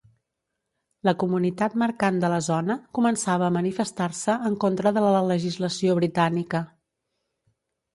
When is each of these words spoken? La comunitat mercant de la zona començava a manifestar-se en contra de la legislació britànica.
La 1.09 1.13
comunitat 1.23 1.75
mercant 1.81 2.17
de 2.25 2.33
la 2.35 2.41
zona 2.47 2.79
començava 3.01 3.49
a 3.51 3.53
manifestar-se 3.61 4.41
en 4.53 4.59
contra 4.67 4.97
de 5.01 5.09
la 5.09 5.25
legislació 5.31 6.01
britànica. 6.05 6.69